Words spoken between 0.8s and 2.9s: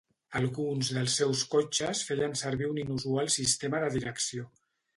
dels seus cotxes feien servir un